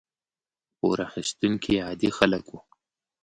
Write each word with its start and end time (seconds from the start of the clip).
پور 0.77 0.97
اخیستونکي 1.09 1.73
عادي 1.85 2.09
خلک 2.17 2.43
وو. 2.47 2.59